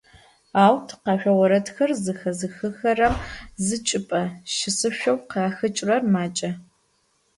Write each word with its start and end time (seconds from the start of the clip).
Ау 0.63 0.75
тикъэшъо 0.87 1.31
орэдхэр 1.43 1.91
зэхэзыхыхэрэм 2.03 3.15
зычӏыпӏэ 3.65 4.21
щысышъоу 4.55 5.17
къахэкӏырэр 5.29 6.03
макӏэ. 6.13 6.49